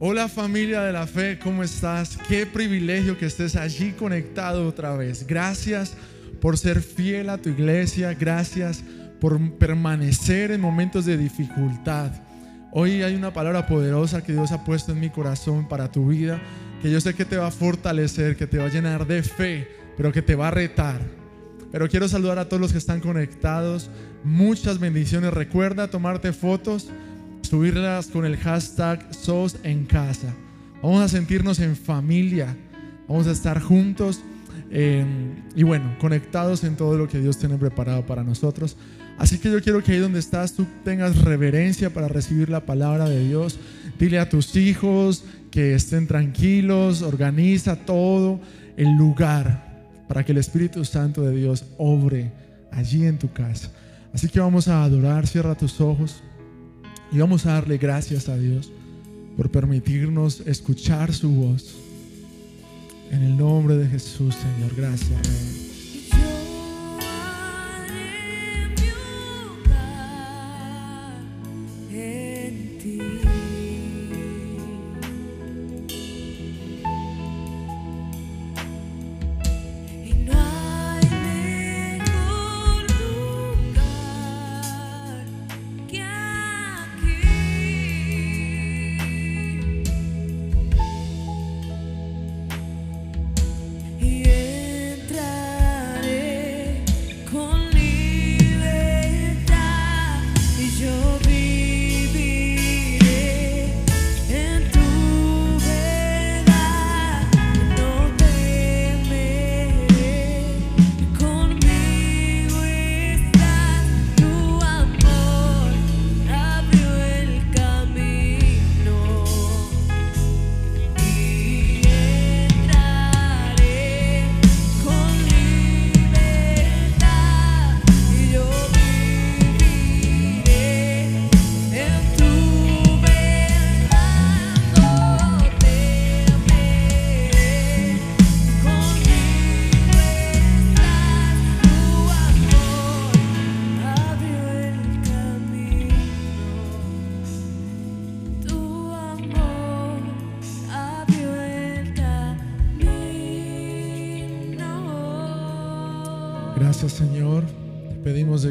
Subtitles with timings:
[0.00, 2.18] Hola familia de la fe, ¿cómo estás?
[2.28, 5.24] Qué privilegio que estés allí conectado otra vez.
[5.24, 5.94] Gracias
[6.40, 8.82] por ser fiel a tu iglesia, gracias
[9.20, 12.10] por permanecer en momentos de dificultad.
[12.72, 16.42] Hoy hay una palabra poderosa que Dios ha puesto en mi corazón para tu vida,
[16.82, 19.68] que yo sé que te va a fortalecer, que te va a llenar de fe,
[19.96, 21.02] pero que te va a retar.
[21.70, 23.90] Pero quiero saludar a todos los que están conectados.
[24.24, 25.32] Muchas bendiciones.
[25.32, 26.90] Recuerda tomarte fotos
[27.44, 30.34] subirlas con el hashtag SOS en casa.
[30.82, 32.56] Vamos a sentirnos en familia,
[33.08, 34.20] vamos a estar juntos
[34.70, 35.04] eh,
[35.54, 38.76] y bueno, conectados en todo lo que Dios tiene preparado para nosotros.
[39.18, 43.08] Así que yo quiero que ahí donde estás tú tengas reverencia para recibir la palabra
[43.08, 43.58] de Dios.
[43.98, 48.40] Dile a tus hijos que estén tranquilos, organiza todo
[48.76, 49.72] el lugar
[50.08, 52.32] para que el Espíritu Santo de Dios obre
[52.72, 53.70] allí en tu casa.
[54.12, 56.22] Así que vamos a adorar, cierra tus ojos.
[57.14, 58.72] Y vamos a darle gracias a Dios
[59.36, 61.76] por permitirnos escuchar su voz.
[63.12, 65.63] En el nombre de Jesús, Señor, gracias.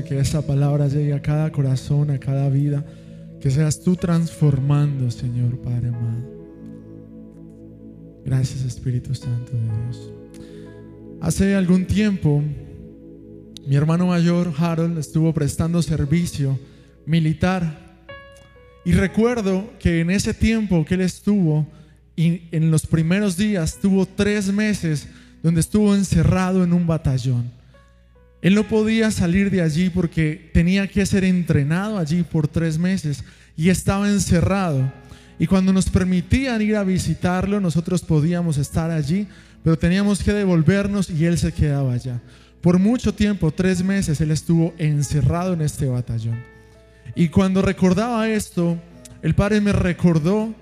[0.03, 2.86] Que esa palabra llegue a cada corazón, a cada vida.
[3.40, 6.34] Que seas tú transformando, Señor Padre amado.
[8.25, 10.13] Gracias Espíritu Santo de Dios.
[11.22, 12.42] Hace algún tiempo,
[13.68, 16.58] mi hermano mayor Harold estuvo prestando servicio
[17.06, 17.97] militar.
[18.86, 21.68] Y recuerdo que en ese tiempo que él estuvo,
[22.16, 25.08] y en los primeros días, tuvo tres meses
[25.42, 27.62] donde estuvo encerrado en un batallón.
[28.44, 33.24] Él no podía salir de allí porque tenía que ser entrenado allí por tres meses
[33.56, 34.92] y estaba encerrado.
[35.40, 39.28] Y cuando nos permitían ir a visitarlo, nosotros podíamos estar allí,
[39.64, 42.22] pero teníamos que devolvernos y él se quedaba allá.
[42.59, 46.44] Por mucho tiempo, tres meses, él estuvo encerrado en este batallón.
[47.16, 48.78] Y cuando recordaba esto,
[49.22, 50.54] el Padre me recordó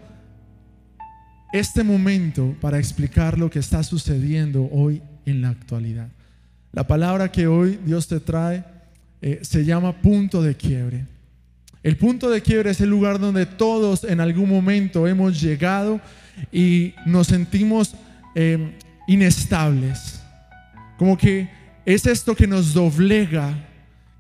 [1.52, 6.10] este momento para explicar lo que está sucediendo hoy en la actualidad.
[6.74, 8.64] La palabra que hoy Dios te trae
[9.22, 11.06] eh, se llama punto de quiebre.
[11.84, 16.00] El punto de quiebre es el lugar donde todos en algún momento hemos llegado
[16.52, 17.94] y nos sentimos
[18.36, 18.78] eh,
[19.08, 20.22] inestables.
[20.98, 21.50] Como que
[21.86, 23.54] es esto que nos doblega,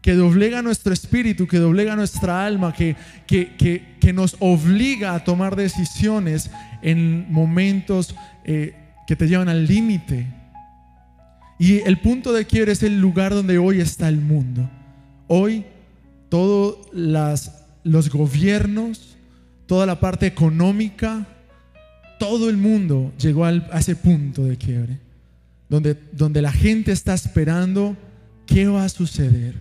[0.01, 2.95] que doblega nuestro espíritu, que doblega nuestra alma, que,
[3.27, 6.51] que, nos obliga a tomar decisiones
[6.81, 8.13] en momentos
[8.43, 8.75] eh,
[9.07, 10.40] que te llevan al límite
[11.61, 14.67] y el punto de quiebre es el lugar donde hoy está el mundo.
[15.27, 15.63] Hoy
[16.27, 19.15] todos los gobiernos,
[19.67, 21.27] toda la parte económica,
[22.17, 24.97] todo el mundo llegó a ese punto de quiebre,
[25.69, 27.95] donde, donde la gente está esperando
[28.47, 29.53] qué va a suceder,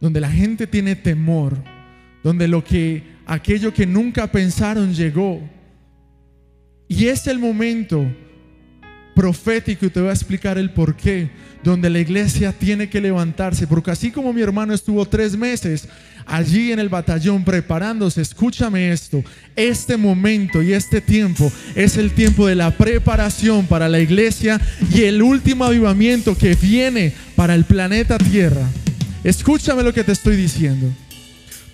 [0.00, 1.56] donde la gente tiene temor,
[2.24, 5.40] donde lo que aquello que nunca pensaron llegó.
[6.88, 8.04] Y es el momento
[9.16, 11.30] profético y te voy a explicar el por qué,
[11.64, 15.88] donde la iglesia tiene que levantarse, porque así como mi hermano estuvo tres meses
[16.26, 19.24] allí en el batallón preparándose, escúchame esto,
[19.56, 24.60] este momento y este tiempo es el tiempo de la preparación para la iglesia
[24.92, 28.68] y el último avivamiento que viene para el planeta Tierra.
[29.24, 30.92] Escúchame lo que te estoy diciendo.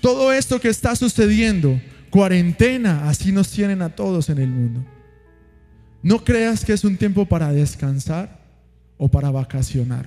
[0.00, 4.84] Todo esto que está sucediendo cuarentena, así nos tienen a todos en el mundo.
[6.02, 8.40] No creas que es un tiempo para descansar
[8.96, 10.06] o para vacacionar.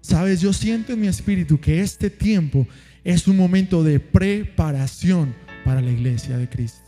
[0.00, 2.66] Sabes, yo siento en mi espíritu que este tiempo
[3.02, 5.34] es un momento de preparación
[5.64, 6.80] para la iglesia de Cristo.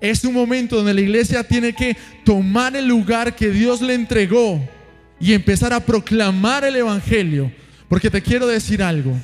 [0.00, 4.60] Es un momento donde la iglesia tiene que tomar el lugar que Dios le entregó
[5.18, 7.50] y empezar a proclamar el Evangelio.
[7.88, 9.16] Porque te quiero decir algo.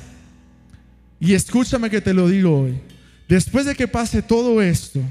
[1.19, 2.79] Y escúchame que te lo digo hoy.
[3.27, 5.01] Después de que pase todo esto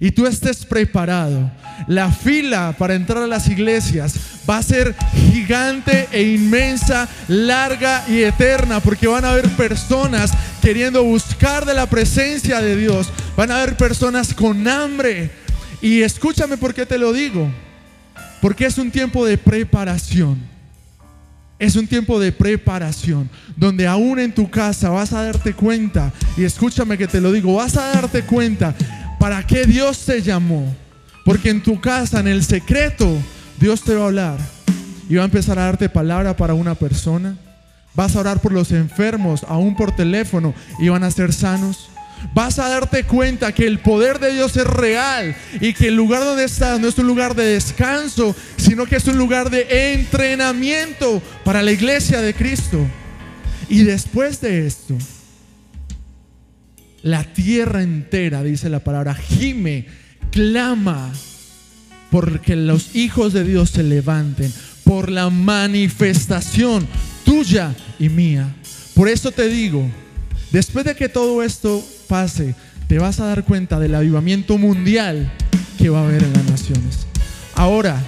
[0.00, 1.50] y tú estés preparado,
[1.88, 4.14] la fila para entrar a las iglesias
[4.48, 4.94] va a ser
[5.32, 11.86] gigante e inmensa, larga y eterna, porque van a haber personas queriendo buscar de la
[11.86, 15.30] presencia de Dios, van a haber personas con hambre.
[15.82, 17.48] Y escúchame por qué te lo digo,
[18.40, 20.38] porque es un tiempo de preparación.
[21.58, 26.44] Es un tiempo de preparación, donde aún en tu casa vas a darte cuenta, y
[26.44, 28.76] escúchame que te lo digo, vas a darte cuenta
[29.18, 30.74] para qué Dios te llamó.
[31.24, 33.06] Porque en tu casa, en el secreto,
[33.60, 34.38] Dios te va a hablar
[35.08, 37.36] y va a empezar a darte palabra para una persona.
[37.94, 41.90] Vas a orar por los enfermos, aún por teléfono, y van a ser sanos.
[42.34, 46.24] Vas a darte cuenta que el poder de Dios es real y que el lugar
[46.24, 51.22] donde estás no es un lugar de descanso, sino que es un lugar de entrenamiento
[51.44, 52.78] para la iglesia de Cristo.
[53.68, 54.94] Y después de esto,
[57.02, 59.86] la tierra entera, dice la palabra, gime,
[60.30, 61.12] clama,
[62.10, 64.52] porque los hijos de Dios se levanten,
[64.84, 66.86] por la manifestación
[67.24, 68.54] tuya y mía.
[68.94, 69.86] Por eso te digo,
[70.50, 72.54] después de que todo esto pase,
[72.88, 75.30] te vas a dar cuenta del avivamiento mundial
[75.76, 77.06] que va a haber en las naciones.
[77.54, 78.00] Ahora,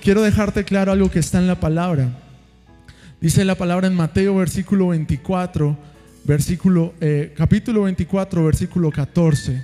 [0.00, 2.08] quiero dejarte claro algo que está en la palabra.
[3.20, 5.76] Dice la palabra en Mateo versículo 24,
[6.24, 9.62] versículo, eh, capítulo 24, versículo 14.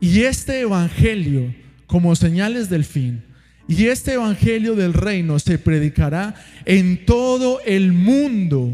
[0.00, 1.54] Y este evangelio,
[1.86, 3.22] como señales del fin,
[3.66, 6.34] y este evangelio del reino se predicará
[6.64, 8.72] en todo el mundo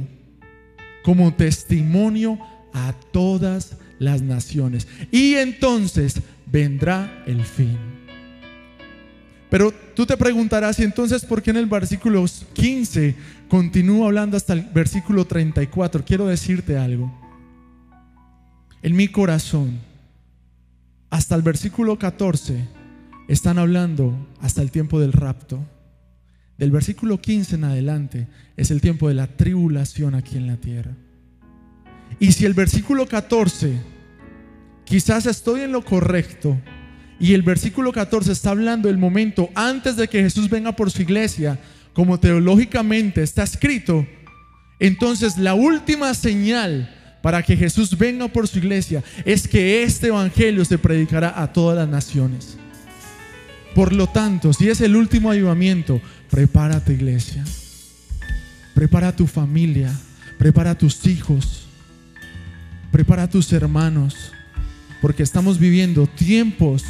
[1.03, 2.39] como testimonio
[2.73, 4.87] a todas las naciones.
[5.11, 7.77] Y entonces vendrá el fin.
[9.51, 12.25] Pero tú te preguntarás, y entonces, ¿por qué en el versículo
[12.55, 13.15] 15
[13.49, 16.05] continúa hablando hasta el versículo 34?
[16.05, 17.13] Quiero decirte algo.
[18.83, 19.81] En mi corazón,
[21.11, 22.69] hasta el versículo 14,
[23.29, 25.65] están hablando hasta el tiempo del rapto.
[26.59, 30.93] Del versículo 15 en adelante es el tiempo de la tribulación aquí en la tierra.
[32.21, 33.75] Y si el versículo 14,
[34.85, 36.57] quizás estoy en lo correcto,
[37.19, 41.03] y el versículo 14 está hablando del momento antes de que Jesús venga por su
[41.03, 41.59] iglesia,
[41.95, 44.07] como teológicamente está escrito,
[44.79, 46.91] entonces la última señal
[47.23, 51.79] para que Jesús venga por su iglesia es que este evangelio se predicará a todas
[51.79, 52.59] las naciones.
[53.75, 57.43] Por lo tanto, si es el último avivamiento, prepara tu iglesia,
[58.75, 59.91] prepara tu familia,
[60.39, 61.67] prepara tus hijos,
[62.93, 64.15] prepara tus hermanos,
[65.01, 66.85] porque estamos viviendo tiempos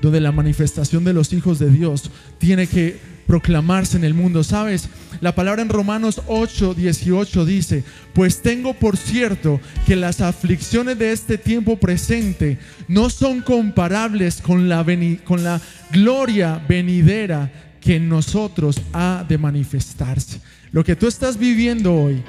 [0.00, 4.42] donde la manifestación de los hijos de Dios tiene que proclamarse en el mundo.
[4.42, 4.88] ¿Sabes?
[5.20, 11.12] La palabra en Romanos 8, 18 dice, pues tengo por cierto que las aflicciones de
[11.12, 14.84] este tiempo presente no son comparables con la,
[15.22, 15.60] con la
[15.92, 20.40] gloria venidera que en nosotros ha de manifestarse.
[20.72, 22.24] Lo que tú estás viviendo hoy,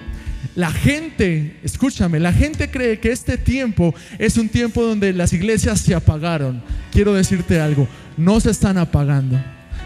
[0.54, 5.82] la gente, escúchame, la gente cree que este tiempo es un tiempo donde las iglesias
[5.82, 6.62] se apagaron.
[6.92, 7.88] Quiero decirte algo,
[8.18, 9.42] no se están apagando,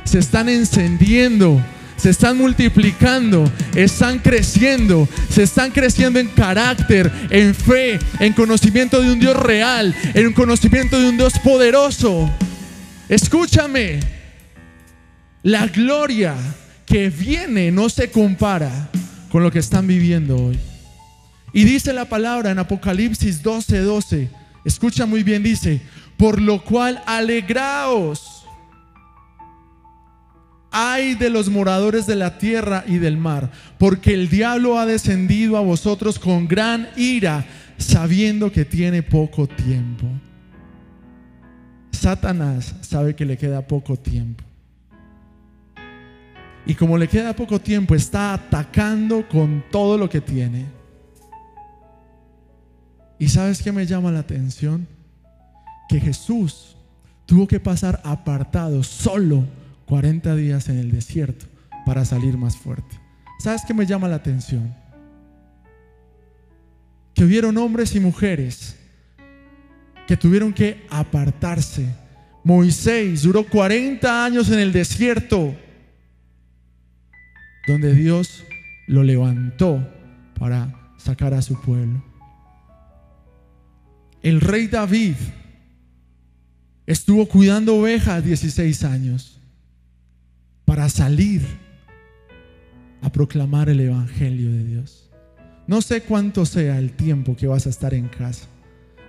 [0.06, 1.62] se están encendiendo
[1.98, 9.12] se están multiplicando, están creciendo, se están creciendo en carácter, en fe, en conocimiento de
[9.12, 12.30] un Dios real, en conocimiento de un Dios poderoso.
[13.08, 14.02] Escúchame,
[15.44, 16.36] la gloria
[16.86, 18.90] que viene no se compara
[19.32, 20.60] con lo que están viviendo hoy.
[21.54, 24.30] Y dice la palabra en Apocalipsis 12:12, 12,
[24.66, 25.82] escucha muy bien, dice,
[26.18, 28.35] por lo cual alegraos
[30.78, 35.56] ay de los moradores de la tierra y del mar, porque el diablo ha descendido
[35.56, 37.46] a vosotros con gran ira,
[37.78, 40.06] sabiendo que tiene poco tiempo.
[41.92, 44.44] Satanás sabe que le queda poco tiempo.
[46.66, 50.66] Y como le queda poco tiempo, está atacando con todo lo que tiene.
[53.18, 54.86] ¿Y sabes qué me llama la atención?
[55.88, 56.76] Que Jesús
[57.26, 59.46] tuvo que pasar apartado, solo,
[59.86, 61.46] 40 días en el desierto
[61.86, 63.00] para salir más fuerte.
[63.40, 64.76] ¿Sabes qué me llama la atención?
[67.14, 68.78] Que hubieron hombres y mujeres
[70.08, 71.88] que tuvieron que apartarse.
[72.44, 75.56] Moisés duró 40 años en el desierto,
[77.68, 78.44] donde Dios
[78.88, 79.88] lo levantó
[80.38, 82.04] para sacar a su pueblo.
[84.22, 85.16] El rey David
[86.86, 89.40] estuvo cuidando ovejas 16 años
[90.66, 91.42] para salir
[93.02, 95.10] a proclamar el Evangelio de Dios.
[95.68, 98.48] No sé cuánto sea el tiempo que vas a estar en casa.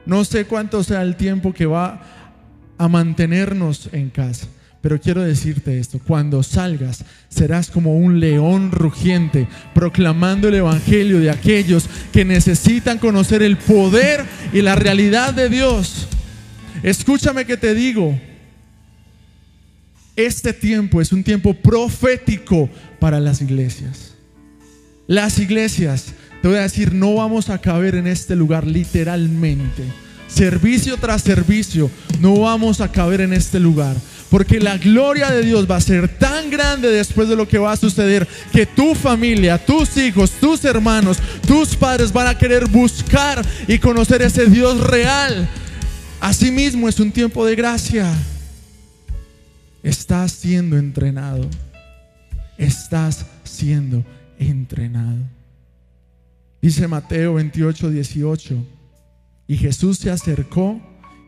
[0.04, 2.00] No sé cuánto sea el tiempo que va
[2.78, 4.46] a mantenernos en casa.
[4.80, 11.30] Pero quiero decirte esto, cuando salgas serás como un león rugiente proclamando el Evangelio de
[11.30, 16.06] aquellos que necesitan conocer el poder y la realidad de Dios.
[16.82, 18.16] Escúchame que te digo,
[20.16, 22.68] este tiempo es un tiempo profético
[22.99, 24.14] para las iglesias.
[25.06, 26.06] Las iglesias,
[26.42, 29.85] te voy a decir, no vamos a caber en este lugar literalmente.
[30.26, 33.96] Servicio tras servicio, no vamos a caber en este lugar.
[34.30, 37.73] Porque la gloria de Dios va a ser tan grande después de lo que va
[37.73, 43.46] a suceder que tu familia, tus hijos, tus hermanos, tus padres van a querer buscar
[43.68, 45.49] y conocer ese Dios real.
[46.20, 48.12] Asimismo es un tiempo de gracia.
[49.87, 51.49] Estás siendo entrenado.
[52.59, 54.05] Estás siendo
[54.37, 55.23] entrenado.
[56.61, 58.66] Dice Mateo 28, 18.
[59.47, 60.81] Y Jesús se acercó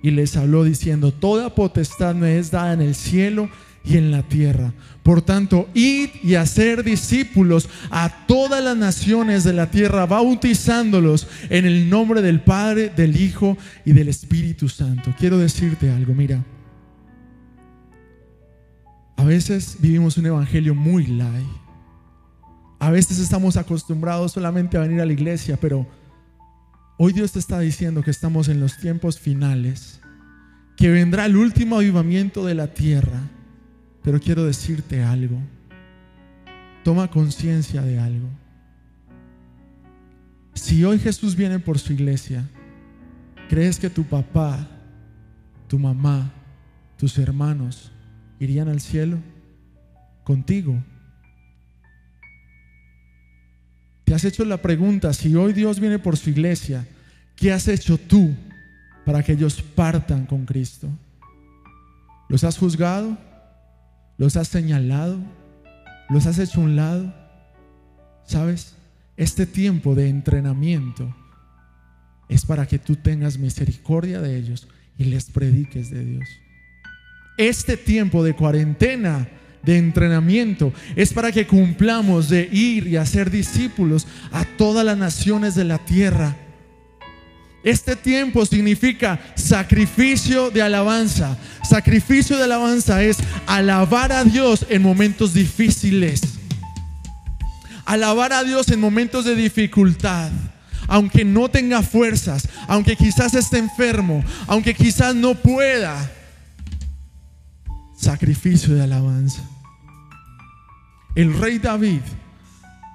[0.02, 3.48] y les habló diciendo, Toda potestad me es dada en el cielo
[3.84, 4.74] y en la tierra.
[5.04, 11.64] Por tanto, id y hacer discípulos a todas las naciones de la tierra, bautizándolos en
[11.64, 15.14] el nombre del Padre, del Hijo y del Espíritu Santo.
[15.16, 16.44] Quiero decirte algo, mira.
[19.18, 21.48] A veces vivimos un evangelio muy light.
[22.78, 25.88] A veces estamos acostumbrados solamente a venir a la iglesia, pero
[26.98, 30.00] hoy Dios te está diciendo que estamos en los tiempos finales,
[30.76, 33.20] que vendrá el último avivamiento de la tierra.
[34.04, 35.36] Pero quiero decirte algo.
[36.84, 38.28] Toma conciencia de algo.
[40.54, 42.48] Si hoy Jesús viene por su iglesia,
[43.48, 44.64] ¿crees que tu papá,
[45.66, 46.30] tu mamá,
[46.96, 47.90] tus hermanos
[48.40, 49.18] irían al cielo
[50.24, 50.76] contigo?
[54.04, 56.86] ¿Te has hecho la pregunta, si hoy Dios viene por su iglesia,
[57.36, 58.34] ¿qué has hecho tú
[59.04, 60.88] para que ellos partan con Cristo?
[62.28, 63.18] ¿Los has juzgado?
[64.16, 65.18] ¿Los has señalado?
[66.08, 67.14] ¿Los has hecho a un lado?
[68.24, 68.74] ¿Sabes?
[69.16, 71.14] Este tiempo de entrenamiento
[72.28, 76.28] es para que tú tengas misericordia de ellos y les prediques de Dios.
[77.38, 79.28] Este tiempo de cuarentena,
[79.62, 85.54] de entrenamiento, es para que cumplamos de ir y hacer discípulos a todas las naciones
[85.54, 86.36] de la tierra.
[87.62, 91.38] Este tiempo significa sacrificio de alabanza.
[91.62, 96.22] Sacrificio de alabanza es alabar a Dios en momentos difíciles.
[97.84, 100.32] Alabar a Dios en momentos de dificultad.
[100.88, 106.17] Aunque no tenga fuerzas, aunque quizás esté enfermo, aunque quizás no pueda
[107.98, 109.42] sacrificio de alabanza.
[111.14, 112.00] El rey David,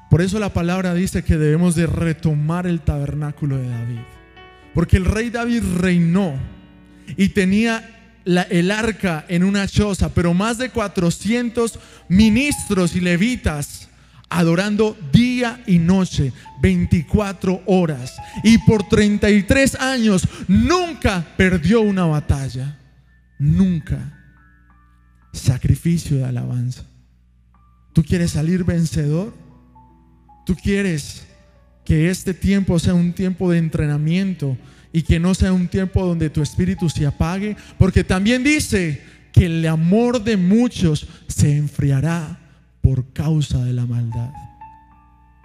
[0.09, 3.99] por eso la palabra dice que debemos de retomar el tabernáculo de David.
[4.73, 6.33] Porque el rey David reinó
[7.17, 7.89] y tenía
[8.25, 13.89] el arca en una choza, pero más de 400 ministros y levitas
[14.29, 16.31] adorando día y noche,
[16.61, 18.15] 24 horas.
[18.43, 22.79] Y por 33 años nunca perdió una batalla.
[23.37, 24.22] Nunca
[25.33, 26.85] sacrificio de alabanza.
[27.91, 29.33] ¿Tú quieres salir vencedor?
[30.45, 31.25] ¿Tú quieres
[31.83, 34.57] que este tiempo sea un tiempo de entrenamiento
[34.91, 37.57] y que no sea un tiempo donde tu espíritu se apague?
[37.77, 42.39] Porque también dice que el amor de muchos se enfriará
[42.81, 44.31] por causa de la maldad.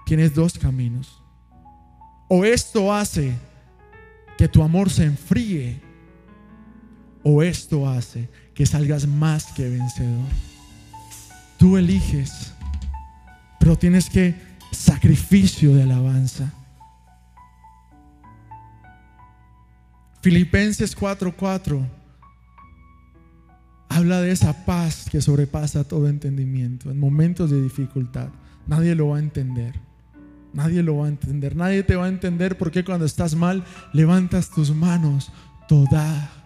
[0.07, 1.23] Tienes dos caminos.
[2.29, 3.33] O esto hace
[4.37, 5.81] que tu amor se enfríe,
[7.23, 8.29] o esto hace
[8.59, 10.27] que salgas más que vencedor.
[11.59, 12.53] Tú eliges,
[13.61, 14.35] pero tienes que
[14.73, 16.53] sacrificio de alabanza.
[20.23, 21.87] Filipenses 4:4
[23.89, 28.31] habla de esa paz que sobrepasa todo entendimiento en momentos de dificultad.
[28.67, 29.79] Nadie lo va a entender.
[30.53, 31.55] Nadie lo va a entender.
[31.55, 33.63] Nadie te va a entender porque cuando estás mal
[33.93, 35.31] levantas tus manos.
[35.69, 36.38] Toda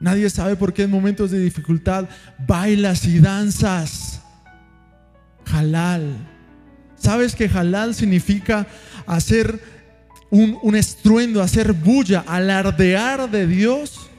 [0.00, 2.08] Nadie sabe por qué en momentos de dificultad
[2.46, 4.22] bailas y danzas.
[5.46, 6.16] Halal.
[6.96, 8.66] ¿Sabes que halal significa
[9.06, 9.60] hacer
[10.30, 14.10] un, un estruendo, hacer bulla, alardear de Dios.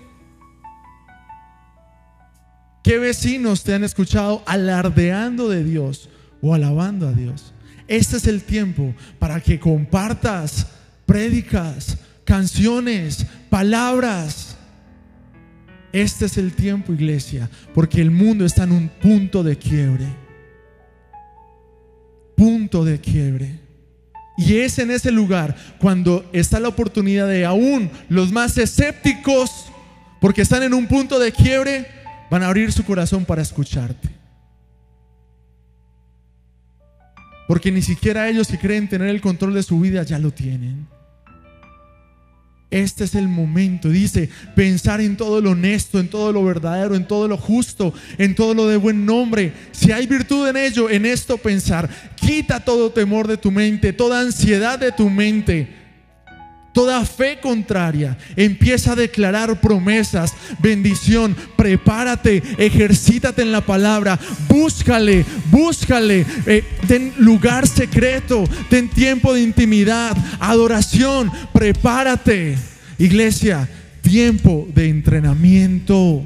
[2.83, 6.09] ¿Qué vecinos te han escuchado alardeando de Dios
[6.41, 7.53] o alabando a Dios?
[7.87, 10.67] Este es el tiempo para que compartas
[11.05, 14.48] prédicas, canciones, palabras.
[15.91, 20.05] Este es el tiempo, iglesia, porque el mundo está en un punto de quiebre.
[22.35, 23.59] Punto de quiebre.
[24.37, 29.65] Y es en ese lugar cuando está la oportunidad de aún los más escépticos,
[30.21, 31.87] porque están en un punto de quiebre,
[32.29, 34.09] van a abrir su corazón para escucharte.
[37.47, 40.87] Porque ni siquiera ellos que creen tener el control de su vida ya lo tienen.
[42.71, 47.07] Este es el momento, dice, pensar en todo lo honesto, en todo lo verdadero, en
[47.07, 49.53] todo lo justo, en todo lo de buen nombre.
[49.71, 51.89] Si hay virtud en ello, en esto pensar.
[52.15, 55.79] Quita todo temor de tu mente, toda ansiedad de tu mente
[56.79, 58.17] toda fe contraria.
[58.37, 61.35] Empieza a declarar promesas, bendición.
[61.57, 64.17] Prepárate, ejercítate en la palabra.
[64.47, 66.25] Búscale, búscale.
[66.45, 71.29] Eh, ten lugar secreto, ten tiempo de intimidad, adoración.
[71.51, 72.57] Prepárate.
[72.97, 73.67] Iglesia,
[74.01, 76.23] tiempo de entrenamiento.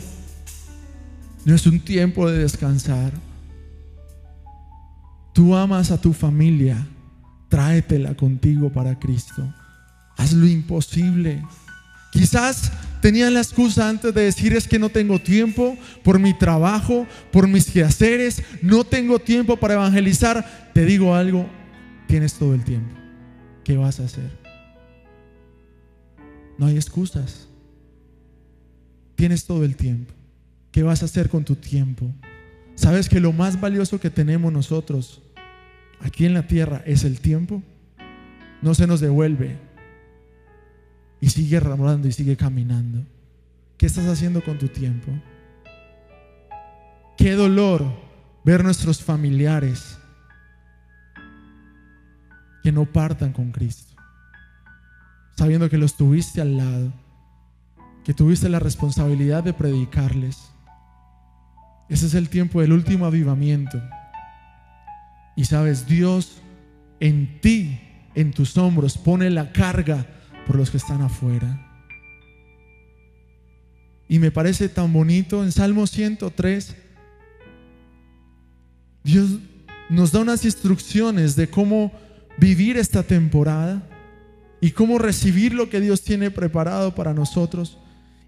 [1.46, 3.12] No es un tiempo de descansar.
[5.34, 6.78] Tú amas a tu familia,
[7.50, 9.52] tráetela contigo para Cristo.
[10.18, 11.44] Haz lo imposible.
[12.12, 17.08] Quizás tenían la excusa antes de decir es que no tengo tiempo por mi trabajo,
[17.32, 20.72] por mis quehaceres, no tengo tiempo para evangelizar.
[20.74, 21.50] Te digo algo,
[22.08, 22.96] tienes todo el tiempo.
[23.64, 24.30] ¿Qué vas a hacer?
[26.58, 27.48] No hay excusas.
[29.16, 30.14] Tienes todo el tiempo.
[30.72, 32.14] ¿Qué vas a hacer con tu tiempo?
[32.76, 35.22] ¿Sabes que lo más valioso que tenemos nosotros
[36.00, 37.64] aquí en la tierra es el tiempo?
[38.62, 39.58] No se nos devuelve
[41.24, 43.02] y sigue ramando y sigue caminando.
[43.78, 45.10] ¿Qué estás haciendo con tu tiempo?
[47.18, 47.86] Qué dolor
[48.44, 49.98] ver nuestros familiares
[52.62, 53.94] que no partan con Cristo,
[55.38, 56.92] sabiendo que los tuviste al lado,
[58.04, 60.52] que tuviste la responsabilidad de predicarles.
[61.88, 63.82] Ese es el tiempo del último avivamiento.
[65.38, 66.42] Y sabes, Dios
[67.00, 67.80] en ti,
[68.14, 70.06] en tus hombros, pone la carga
[70.46, 71.70] por los que están afuera.
[74.08, 76.76] Y me parece tan bonito en Salmo 103,
[79.04, 79.40] Dios
[79.90, 81.92] nos da unas instrucciones de cómo
[82.38, 83.88] vivir esta temporada
[84.62, 87.78] y cómo recibir lo que Dios tiene preparado para nosotros.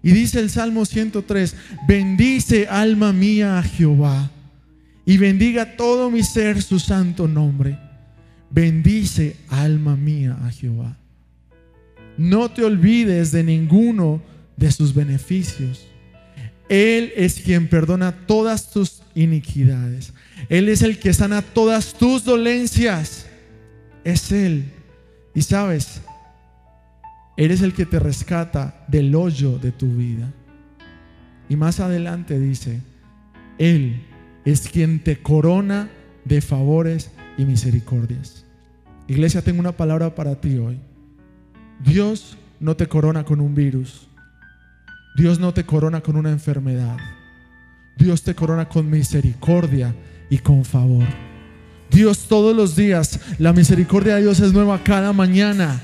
[0.02, 1.56] Y dice el Salmo 103,
[1.88, 4.30] bendice alma mía a Jehová
[5.04, 7.78] y bendiga todo mi ser su santo nombre.
[8.50, 10.96] Bendice alma mía a Jehová.
[12.18, 14.22] No te olvides de ninguno
[14.56, 15.86] de sus beneficios.
[16.68, 20.12] Él es quien perdona todas tus iniquidades.
[20.48, 23.26] Él es el que sana todas tus dolencias.
[24.04, 24.64] Es Él.
[25.34, 26.00] Y sabes,
[27.36, 30.32] Él es el que te rescata del hoyo de tu vida.
[31.48, 32.80] Y más adelante dice,
[33.58, 34.02] Él
[34.44, 35.90] es quien te corona
[36.24, 38.44] de favores y misericordias.
[39.06, 40.80] Iglesia, tengo una palabra para ti hoy.
[41.86, 44.08] Dios no te corona con un virus.
[45.16, 46.96] Dios no te corona con una enfermedad.
[47.96, 49.94] Dios te corona con misericordia
[50.28, 51.06] y con favor.
[51.88, 55.80] Dios todos los días, la misericordia de Dios es nueva cada mañana.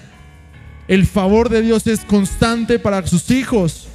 [0.88, 3.86] El favor de Dios es constante para sus hijos.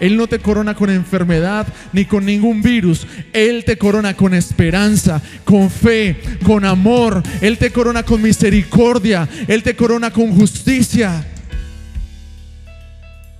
[0.00, 3.06] Él no te corona con enfermedad ni con ningún virus.
[3.32, 7.22] Él te corona con esperanza, con fe, con amor.
[7.42, 9.28] Él te corona con misericordia.
[9.46, 11.24] Él te corona con justicia.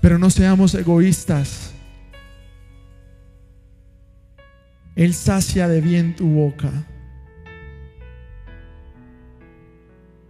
[0.05, 1.73] Pero no seamos egoístas.
[4.95, 6.71] Él sacia de bien tu boca.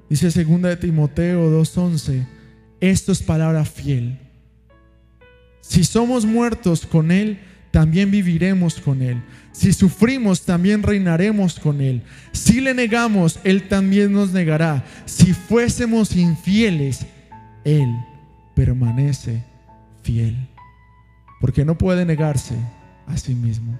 [0.09, 2.25] Dice segunda de Timoteo 2:11,
[2.79, 4.21] esto es palabra fiel
[5.61, 7.41] si somos muertos con Él,
[7.73, 9.21] también viviremos con Él.
[9.51, 12.03] Si sufrimos, también reinaremos con Él.
[12.31, 14.85] Si le negamos, Él también nos negará.
[15.07, 17.07] Si fuésemos infieles,
[17.65, 17.89] Él
[18.55, 19.54] permanece
[20.05, 20.49] fiel.
[21.41, 22.57] Porque no puede negarse
[23.09, 23.77] a sí mismo.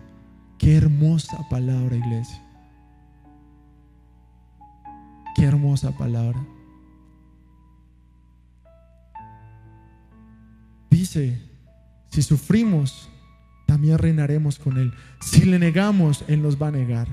[0.59, 2.43] Qué hermosa palabra, iglesia.
[5.37, 6.45] Qué hermosa palabra.
[10.91, 11.41] Dice
[12.15, 13.11] si sufrimos,
[13.67, 14.93] también reinaremos con Él.
[15.21, 17.09] Si le negamos, Él nos va a negar.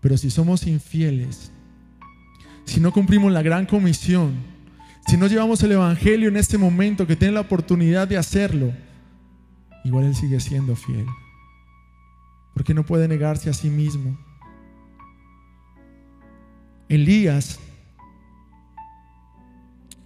[0.00, 1.52] Pero si somos infieles,
[2.64, 4.34] si no cumplimos la gran comisión,
[5.06, 8.72] si no llevamos el Evangelio en este momento que tiene la oportunidad de hacerlo,
[9.84, 11.06] igual Él sigue siendo fiel.
[12.54, 14.18] Porque no puede negarse a sí mismo.
[16.88, 17.58] Elías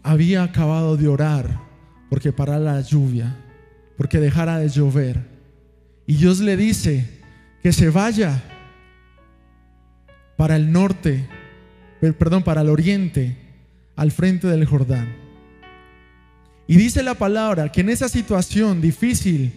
[0.02, 1.60] había acabado de orar
[2.08, 3.36] porque parara la lluvia,
[3.96, 5.26] porque dejara de llover.
[6.06, 7.22] Y Dios le dice
[7.62, 8.42] que se vaya
[10.36, 11.26] para el norte,
[12.00, 13.45] perdón, para el oriente,
[13.96, 15.12] al frente del Jordán.
[16.68, 19.52] Y dice la palabra que en esa situación difícil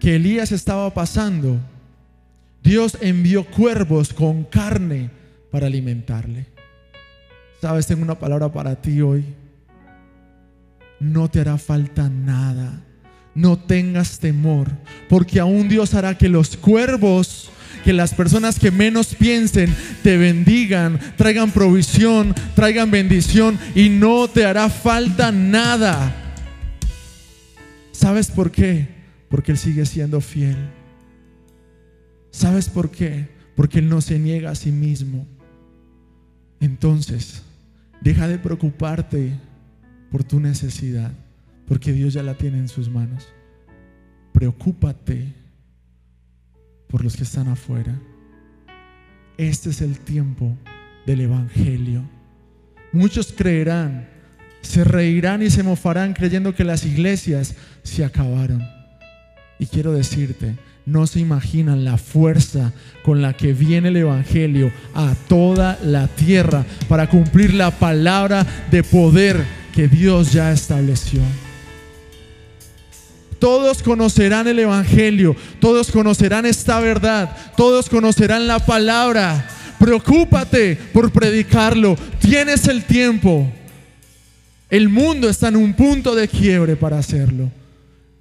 [0.00, 1.60] que Elías estaba pasando,
[2.62, 5.10] Dios envió cuervos con carne
[5.50, 6.46] para alimentarle.
[7.60, 9.24] Sabes, tengo una palabra para ti hoy.
[11.00, 12.82] No te hará falta nada.
[13.34, 14.70] No tengas temor,
[15.10, 17.35] porque aún Dios hará que los cuervos
[17.86, 19.72] que las personas que menos piensen
[20.02, 26.12] te bendigan, traigan provisión, traigan bendición y no te hará falta nada.
[27.92, 28.88] ¿Sabes por qué?
[29.28, 30.56] Porque Él sigue siendo fiel.
[32.32, 33.28] ¿Sabes por qué?
[33.54, 35.24] Porque Él no se niega a sí mismo.
[36.58, 37.42] Entonces,
[38.00, 39.30] deja de preocuparte
[40.10, 41.12] por tu necesidad,
[41.68, 43.28] porque Dios ya la tiene en sus manos.
[44.32, 45.45] Preocúpate
[46.88, 47.94] por los que están afuera.
[49.38, 50.56] Este es el tiempo
[51.06, 52.02] del Evangelio.
[52.92, 54.08] Muchos creerán,
[54.62, 58.62] se reirán y se mofarán creyendo que las iglesias se acabaron.
[59.58, 62.72] Y quiero decirte, no se imaginan la fuerza
[63.04, 68.82] con la que viene el Evangelio a toda la tierra para cumplir la palabra de
[68.82, 69.44] poder
[69.74, 71.20] que Dios ya estableció.
[73.38, 79.48] Todos conocerán el Evangelio, todos conocerán esta verdad, todos conocerán la palabra.
[79.78, 83.50] Preocúpate por predicarlo, tienes el tiempo.
[84.70, 87.50] El mundo está en un punto de quiebre para hacerlo.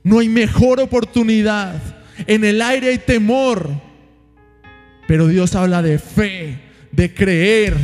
[0.04, 1.82] No hay mejor oportunidad.
[2.28, 3.69] En el aire hay temor,
[5.08, 6.60] pero Dios habla de fe,
[6.91, 7.75] de creer,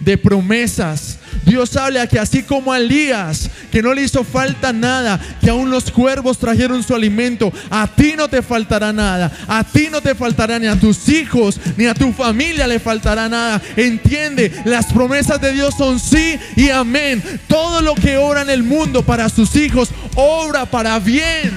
[0.00, 1.20] de promesas.
[1.44, 5.70] Dios habla que así como a Elías, que no le hizo falta nada, que aún
[5.70, 10.14] los cuervos trajeron su alimento, a ti no te faltará nada, a ti no te
[10.14, 13.60] faltará ni a tus hijos, ni a tu familia le faltará nada.
[13.76, 17.22] Entiende, las promesas de Dios son sí y amén.
[17.48, 21.52] Todo lo que obra en el mundo para sus hijos, obra para bien.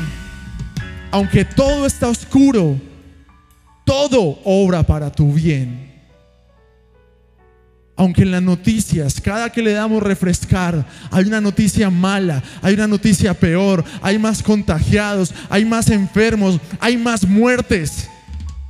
[1.12, 2.80] Aunque todo está oscuro,
[3.84, 5.91] todo obra para tu bien.
[7.96, 12.88] Aunque en las noticias, cada que le damos refrescar, hay una noticia mala, hay una
[12.88, 18.10] noticia peor, hay más contagiados, hay más enfermos, hay más muertes.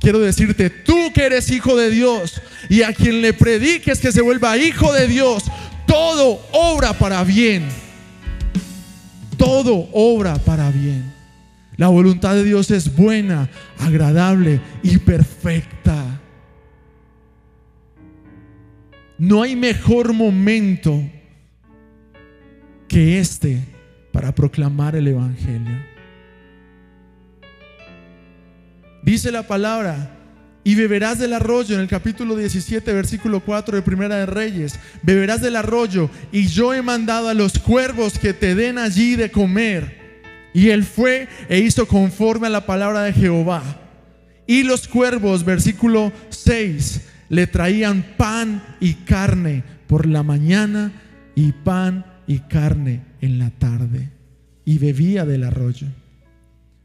[0.00, 4.20] Quiero decirte, tú que eres hijo de Dios y a quien le prediques que se
[4.20, 5.44] vuelva hijo de Dios,
[5.86, 7.68] todo obra para bien.
[9.36, 11.12] Todo obra para bien.
[11.76, 16.21] La voluntad de Dios es buena, agradable y perfecta.
[19.22, 21.00] No hay mejor momento
[22.88, 23.60] que este
[24.10, 25.80] para proclamar el Evangelio.
[29.04, 30.18] Dice la palabra,
[30.64, 34.76] y beberás del arroyo en el capítulo 17, versículo 4 de Primera de Reyes.
[35.04, 39.30] Beberás del arroyo y yo he mandado a los cuervos que te den allí de
[39.30, 40.18] comer.
[40.52, 43.62] Y él fue e hizo conforme a la palabra de Jehová.
[44.48, 50.92] Y los cuervos, versículo 6, le traían pan y carne por la mañana
[51.34, 54.10] y pan y carne en la tarde.
[54.66, 55.86] Y bebía del arroyo.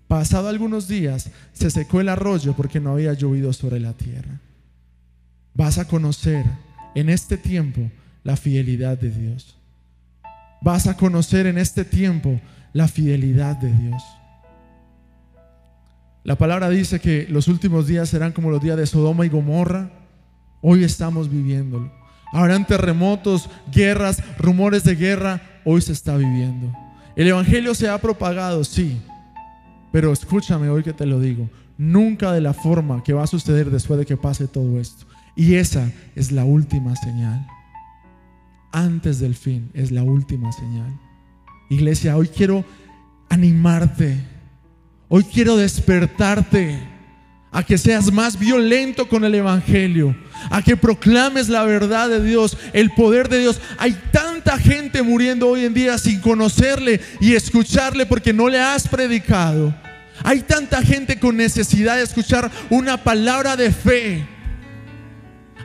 [0.08, 4.40] Pasado algunos días se secó el arroyo porque no había llovido sobre la tierra.
[5.54, 6.46] Vas a conocer
[6.96, 7.92] en este tiempo
[8.24, 9.58] la fidelidad de Dios.
[10.62, 12.40] Vas a conocer en este tiempo
[12.72, 14.02] la fidelidad de Dios.
[16.24, 20.07] La palabra dice que los últimos días serán como los días de Sodoma y Gomorra
[20.62, 21.92] Hoy estamos viviéndolo.
[22.32, 25.42] Habrán terremotos, guerras, rumores de guerra.
[25.64, 26.74] Hoy se está viviendo.
[27.16, 29.00] El Evangelio se ha propagado, sí.
[29.92, 31.50] Pero escúchame hoy que te lo digo.
[31.78, 35.06] Nunca de la forma que va a suceder después de que pase todo esto.
[35.36, 37.48] Y esa es la última señal.
[38.72, 41.00] Antes del fin es la última señal.
[41.70, 42.66] Iglesia, hoy quiero
[43.30, 44.18] animarte.
[45.08, 46.97] Hoy quiero despertarte
[47.52, 50.16] a que seas más violento con el Evangelio,
[50.50, 53.60] a que proclames la verdad de Dios, el poder de Dios.
[53.78, 58.88] Hay tanta gente muriendo hoy en día sin conocerle y escucharle porque no le has
[58.88, 59.74] predicado.
[60.24, 64.37] Hay tanta gente con necesidad de escuchar una palabra de fe.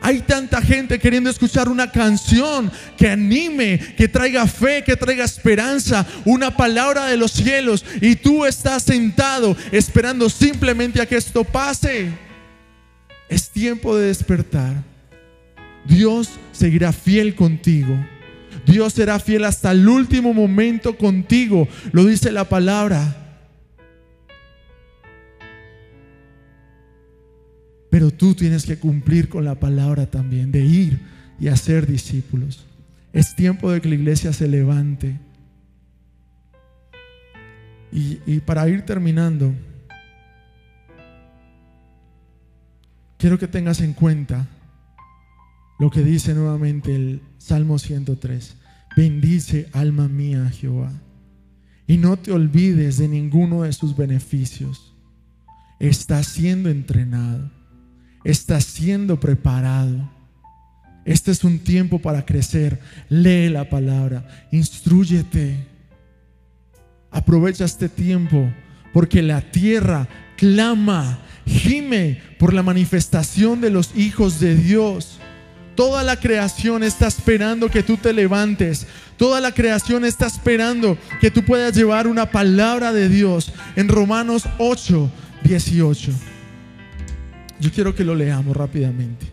[0.05, 6.05] Hay tanta gente queriendo escuchar una canción que anime, que traiga fe, que traiga esperanza,
[6.25, 7.85] una palabra de los cielos.
[8.01, 12.11] Y tú estás sentado esperando simplemente a que esto pase.
[13.29, 14.83] Es tiempo de despertar.
[15.85, 17.97] Dios seguirá fiel contigo.
[18.65, 21.65] Dios será fiel hasta el último momento contigo.
[21.93, 23.22] Lo dice la palabra.
[27.93, 30.99] Pero tú tienes que cumplir con la palabra también, de ir
[31.39, 32.65] y hacer discípulos.
[33.13, 35.19] Es tiempo de que la iglesia se levante.
[37.91, 39.53] Y, para ir terminando,
[43.19, 44.47] quiero que tengas en cuenta
[45.77, 48.57] lo que dice nuevamente el Salmo 103.
[48.97, 50.91] Bendice alma mía Jehová
[51.85, 54.95] y no te olvides de ninguno de sus beneficios.
[55.79, 57.51] Estás siendo entrenado
[58.23, 60.09] estás siendo preparado.
[61.05, 62.79] Este es un tiempo para crecer.
[63.09, 65.67] Lee la palabra, instruyete.
[67.11, 68.51] Aprovecha este tiempo
[68.93, 70.07] porque la tierra
[70.37, 75.19] clama, gime por la manifestación de los hijos de Dios.
[75.75, 78.87] Toda la creación está esperando que tú te levantes.
[79.17, 84.43] Toda la creación está esperando que tú puedas llevar una palabra de Dios en Romanos
[84.59, 85.11] 8,
[85.43, 86.32] 18.
[87.59, 89.25] Yo quiero que lo leamos rápidamente.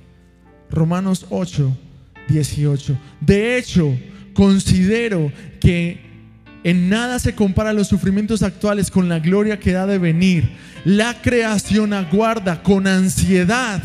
[0.71, 1.77] Romanos 8,
[2.29, 2.97] 18.
[3.21, 3.97] De hecho,
[4.35, 6.11] considero que
[6.63, 10.51] en nada se compara los sufrimientos actuales con la gloria que ha de venir.
[10.85, 13.83] La creación aguarda con ansiedad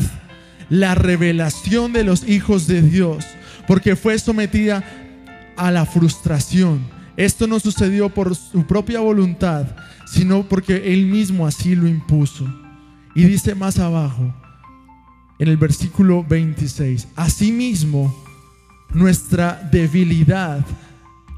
[0.68, 3.24] la revelación de los hijos de Dios,
[3.66, 4.84] porque fue sometida
[5.56, 6.86] a la frustración.
[7.16, 9.66] Esto no sucedió por su propia voluntad,
[10.06, 12.46] sino porque Él mismo así lo impuso.
[13.16, 14.30] Y dice más abajo,
[15.38, 18.14] en el versículo 26, asimismo,
[18.92, 20.64] nuestra debilidad,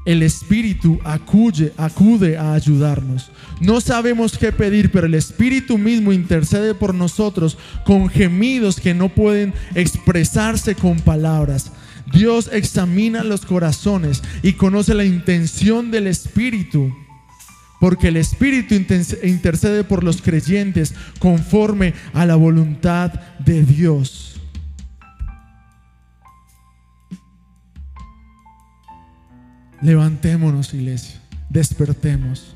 [0.03, 3.31] el Espíritu acude, acude a ayudarnos.
[3.61, 9.07] No sabemos qué pedir, pero el Espíritu mismo intercede por nosotros con gemidos que no
[9.07, 11.71] pueden expresarse con palabras.
[12.11, 16.93] Dios examina los corazones y conoce la intención del Espíritu
[17.79, 24.39] porque el Espíritu intercede por los creyentes conforme a la voluntad de Dios.
[29.81, 32.53] Levantémonos, iglesia, despertemos,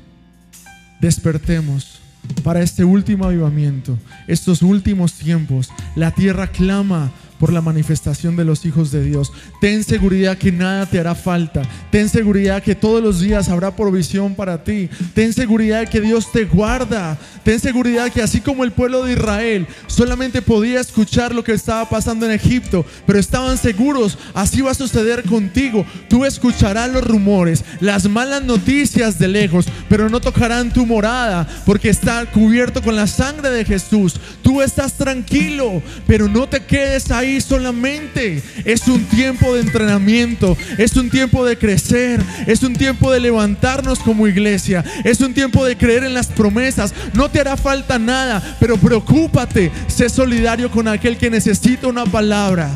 [1.00, 2.00] despertemos
[2.42, 5.70] para este último avivamiento, estos últimos tiempos.
[5.96, 9.32] La tierra clama por la manifestación de los hijos de Dios.
[9.60, 11.62] Ten seguridad que nada te hará falta.
[11.90, 14.88] Ten seguridad que todos los días habrá provisión para ti.
[15.14, 17.18] Ten seguridad que Dios te guarda.
[17.42, 21.88] Ten seguridad que así como el pueblo de Israel solamente podía escuchar lo que estaba
[21.88, 25.84] pasando en Egipto, pero estaban seguros, así va a suceder contigo.
[26.08, 31.88] Tú escucharás los rumores, las malas noticias de lejos, pero no tocarán tu morada porque
[31.88, 34.14] está cubierto con la sangre de Jesús.
[34.42, 38.42] Tú estás tranquilo, pero no te quedes ahí solamente.
[38.64, 43.98] Es un tiempo de entrenamiento, es un tiempo de crecer, es un tiempo de levantarnos
[43.98, 46.94] como iglesia, es un tiempo de creer en las promesas.
[47.12, 52.70] No te hará falta nada, pero preocúpate, sé solidario con aquel que necesita una palabra.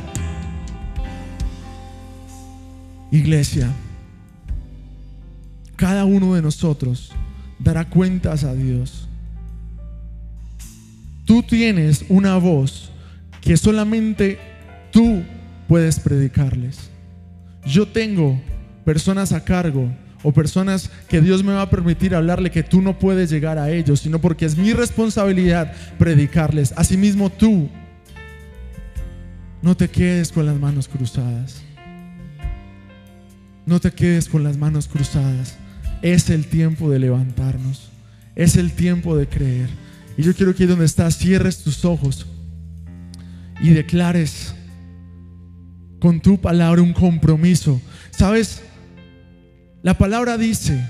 [3.11, 3.69] Iglesia,
[5.77, 7.13] cada uno de nosotros
[7.59, 9.09] dará cuentas a Dios.
[11.25, 12.91] Tú tienes una voz
[13.49, 14.39] que solamente
[14.93, 15.23] tú
[15.69, 16.91] puedes predicarles.
[17.65, 18.39] Yo tengo
[18.85, 19.91] personas a cargo
[20.23, 23.71] o personas que Dios me va a permitir hablarle que tú no puedes llegar a
[23.71, 26.75] ellos, sino porque es mi responsabilidad predicarles.
[26.77, 27.71] Asimismo tú,
[29.63, 31.63] no te quedes con las manos cruzadas.
[33.65, 35.57] No te quedes con las manos cruzadas.
[36.03, 37.89] Es el tiempo de levantarnos.
[38.37, 39.71] Es el tiempo de creer.
[40.19, 42.27] Y yo quiero que donde estás cierres tus ojos
[43.61, 44.55] y declares
[46.01, 47.81] con tu palabra un compromiso.
[48.11, 48.63] ¿Sabes?
[49.83, 50.85] La palabra dice,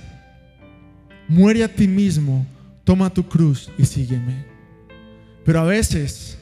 [1.28, 2.46] muere a ti mismo,
[2.84, 4.44] toma tu cruz y sígueme.
[5.44, 6.38] Pero a veces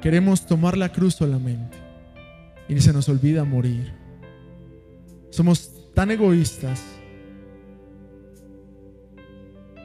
[0.00, 1.76] queremos tomar la cruz solamente
[2.68, 3.92] y se nos olvida morir.
[5.30, 6.82] Somos tan egoístas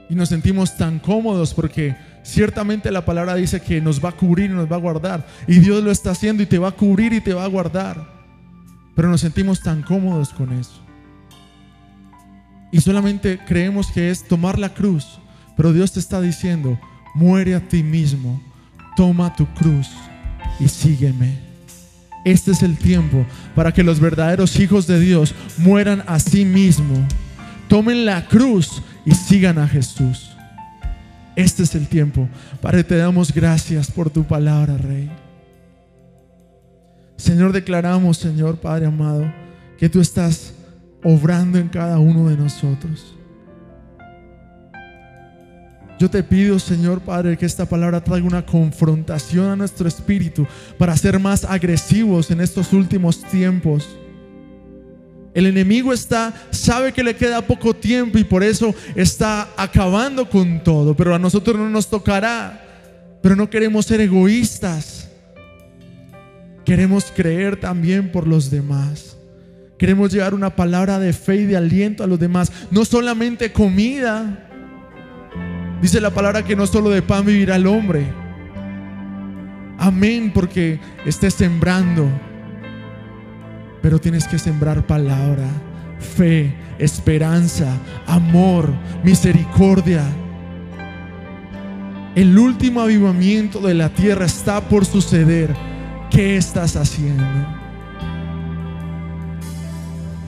[0.09, 1.95] y nos sentimos tan cómodos porque
[2.25, 5.27] Ciertamente la palabra dice que nos va a cubrir y nos va a guardar.
[5.47, 8.03] Y Dios lo está haciendo y te va a cubrir y te va a guardar.
[8.95, 10.81] Pero nos sentimos tan cómodos con eso.
[12.71, 15.19] Y solamente creemos que es tomar la cruz.
[15.55, 16.79] Pero Dios te está diciendo,
[17.13, 18.41] muere a ti mismo,
[18.97, 19.91] toma tu cruz
[20.59, 21.37] y sígueme.
[22.25, 27.01] Este es el tiempo para que los verdaderos hijos de Dios mueran a sí mismos,
[27.67, 30.34] tomen la cruz y sigan a Jesús.
[31.35, 32.29] Este es el tiempo.
[32.61, 35.11] Padre, te damos gracias por tu palabra, Rey.
[37.17, 39.31] Señor, declaramos, Señor Padre amado,
[39.77, 40.53] que tú estás
[41.03, 43.15] obrando en cada uno de nosotros.
[45.97, 50.45] Yo te pido, Señor Padre, que esta palabra traiga una confrontación a nuestro espíritu
[50.77, 53.97] para ser más agresivos en estos últimos tiempos.
[55.35, 60.63] El enemigo está, sabe que le queda poco tiempo y por eso está acabando con
[60.63, 62.61] todo, pero a nosotros no nos tocará.
[63.21, 65.09] Pero no queremos ser egoístas.
[66.63, 69.17] Queremos creer también por los demás.
[69.77, 74.45] Queremos llevar una palabra de fe y de aliento a los demás, no solamente comida,
[75.81, 78.11] Dice la palabra que no solo de pan vivirá el hombre.
[79.77, 82.09] Amén, porque estés sembrando.
[83.85, 85.45] Pero tienes que sembrar palabra,
[85.99, 87.67] fe, esperanza,
[88.07, 90.03] amor, misericordia.
[92.15, 95.55] El último avivamiento de la tierra está por suceder.
[96.09, 97.23] ¿Qué estás haciendo?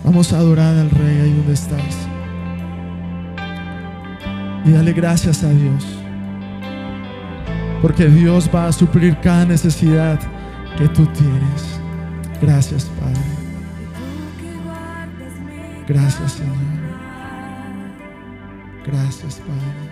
[0.06, 1.98] Vamos a adorar al Rey ahí donde estás.
[4.66, 5.84] Y dale gracias a Dios.
[7.82, 10.20] Porque Dios va a suplir cada necesidad
[10.78, 11.82] que tú tienes.
[12.40, 13.37] Gracias, Padre.
[15.88, 16.56] Gracias, Señor.
[18.86, 19.88] Gracias, Padre.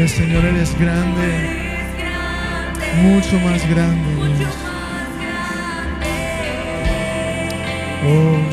[0.00, 1.28] Dile, Señor, eres grande,
[3.02, 4.38] mucho más grande.
[4.38, 4.56] Dios.
[8.06, 8.49] Oh,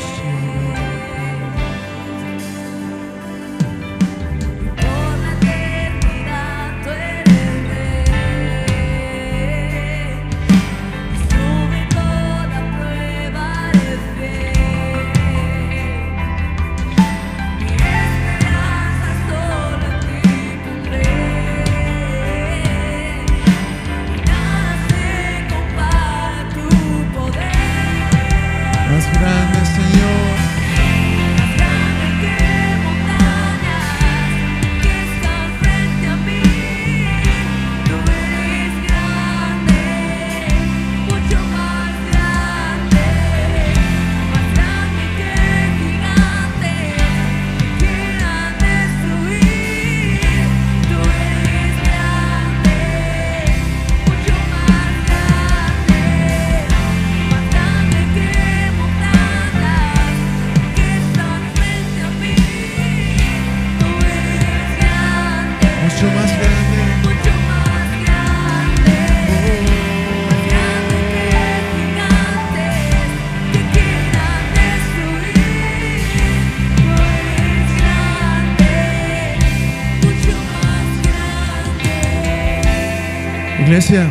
[83.68, 84.10] Iglesia,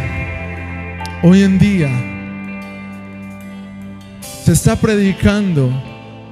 [1.23, 1.89] hoy en día
[4.21, 5.71] se está predicando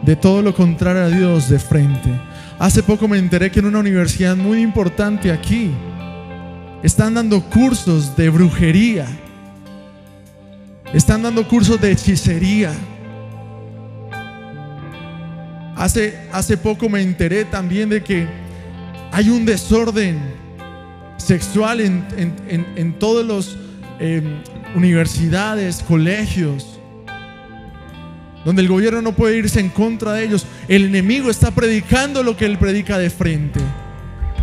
[0.03, 2.11] de todo lo contrario a Dios de frente.
[2.59, 5.71] Hace poco me enteré que en una universidad muy importante aquí
[6.83, 9.07] están dando cursos de brujería,
[10.93, 12.73] están dando cursos de hechicería.
[15.75, 18.27] Hace, hace poco me enteré también de que
[19.11, 20.44] hay un desorden
[21.17, 22.05] sexual en,
[22.47, 23.57] en, todas las
[23.99, 24.23] em,
[24.75, 26.79] universidades, colegios,
[28.43, 30.45] donde el gobierno no puede irse en contra de ellos.
[30.67, 33.59] El enemigo está predicando lo que él predica de frente.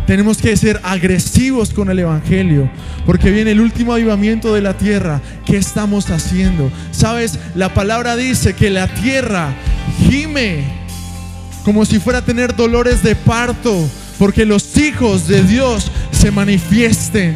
[0.05, 2.69] Tenemos que ser agresivos con el Evangelio,
[3.05, 5.21] porque viene el último avivamiento de la tierra.
[5.45, 6.69] ¿Qué estamos haciendo?
[6.91, 9.53] Sabes, la palabra dice que la tierra
[10.09, 10.83] gime
[11.63, 15.91] como si fuera a tener dolores de parto, porque los hijos de Dios
[16.23, 17.35] se manifiesten.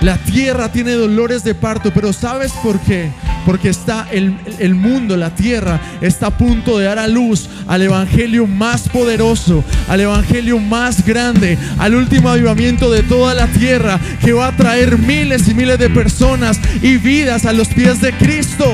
[0.00, 3.08] La tierra tiene dolores de parto, pero ¿sabes por qué?
[3.46, 7.82] porque está el, el mundo, la tierra, está a punto de dar a luz al
[7.82, 14.32] evangelio más poderoso, al evangelio más grande, al último avivamiento de toda la tierra que
[14.32, 18.72] va a traer miles y miles de personas y vidas a los pies de Cristo.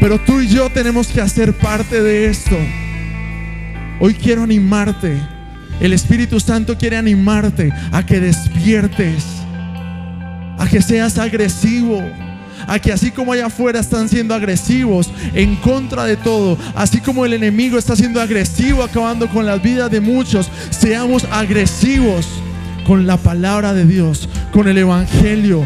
[0.00, 2.56] Pero tú y yo tenemos que hacer parte de esto.
[4.00, 5.37] Hoy quiero animarte.
[5.80, 9.24] El Espíritu Santo quiere animarte a que despiertes,
[10.58, 12.02] a que seas agresivo,
[12.66, 17.24] a que así como allá afuera están siendo agresivos en contra de todo, así como
[17.24, 22.26] el enemigo está siendo agresivo acabando con las vidas de muchos, seamos agresivos
[22.86, 25.64] con la palabra de Dios, con el Evangelio.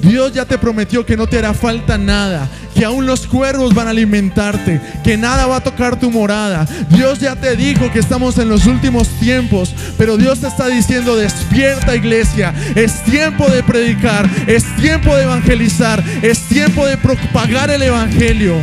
[0.00, 3.86] Dios ya te prometió que no te hará falta nada, que aún los cuervos van
[3.86, 6.66] a alimentarte, que nada va a tocar tu morada.
[6.90, 11.16] Dios ya te dijo que estamos en los últimos tiempos, pero Dios te está diciendo,
[11.16, 17.80] despierta iglesia, es tiempo de predicar, es tiempo de evangelizar, es tiempo de propagar el
[17.80, 18.56] Evangelio.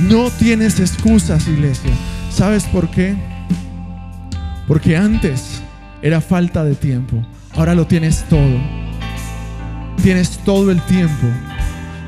[0.00, 1.90] No tienes excusas, iglesia.
[2.30, 3.16] ¿Sabes por qué?
[4.66, 5.62] Porque antes
[6.02, 7.16] era falta de tiempo,
[7.54, 8.60] ahora lo tienes todo.
[10.02, 11.26] Tienes todo el tiempo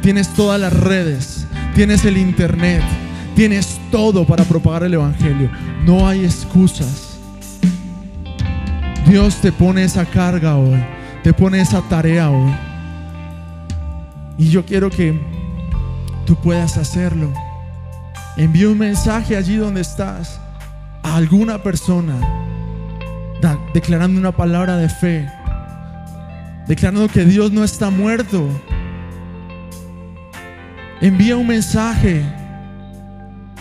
[0.03, 2.83] tienes todas las redes, tienes el internet,
[3.35, 5.51] tienes todo para propagar el Evangelio.
[5.85, 7.19] No hay excusas.
[9.07, 10.83] Dios te pone esa carga hoy,
[11.23, 12.53] te pone esa tarea hoy.
[14.39, 15.21] Y yo quiero que
[16.25, 17.33] tú puedas hacerlo.
[18.37, 20.41] Envía un mensaje allí donde estás
[21.03, 22.15] a alguna persona,
[23.75, 25.29] declarando una palabra de fe,
[26.69, 28.49] declarando que Dios no está muerto,
[31.01, 32.23] Envía un mensaje.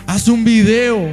[0.06, 1.08] Haz un video.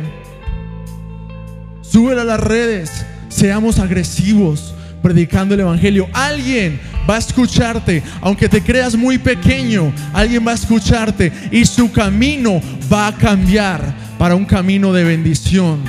[1.83, 3.07] Súbelo a las redes.
[3.29, 6.09] Seamos agresivos predicando el Evangelio.
[6.13, 11.93] Alguien va a escucharte, aunque te creas muy pequeño, alguien va a escucharte y su
[11.93, 12.61] camino
[12.93, 15.85] va a cambiar para un camino de bendición,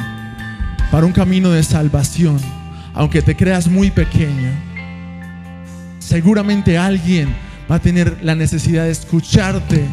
[0.91, 2.37] para un camino de salvación,
[2.93, 4.51] aunque te creas muy pequeño.
[5.97, 7.33] Seguramente alguien
[7.71, 9.83] va a tener la necesidad de escucharte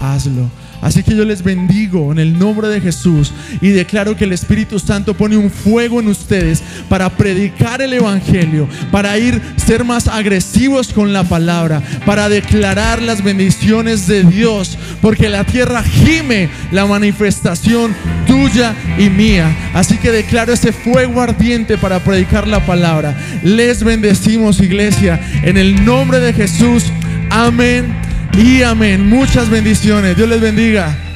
[0.00, 0.50] hazlo.
[0.80, 4.78] Así que yo les bendigo en el nombre de Jesús y declaro que el Espíritu
[4.78, 10.92] Santo pone un fuego en ustedes para predicar el Evangelio, para ir ser más agresivos
[10.92, 17.94] con la palabra, para declarar las bendiciones de Dios, porque la tierra gime la manifestación
[18.26, 19.54] tuya y mía.
[19.74, 23.16] Así que declaro ese fuego ardiente para predicar la palabra.
[23.42, 26.84] Les bendecimos iglesia en el nombre de Jesús.
[27.30, 28.07] Amén
[28.38, 29.08] y amén.
[29.08, 30.16] Muchas bendiciones.
[30.16, 31.07] Dios les bendiga.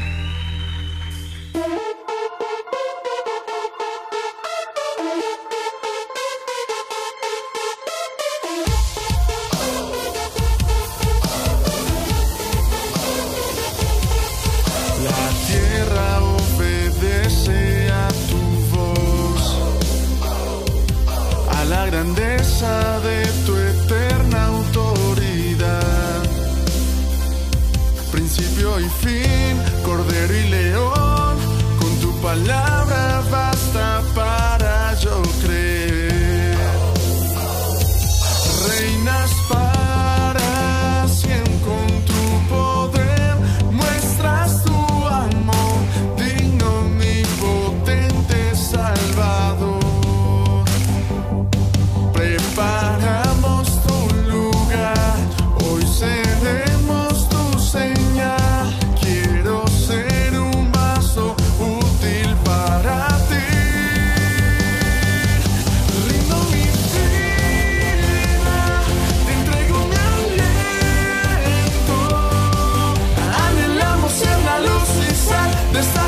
[75.72, 76.01] This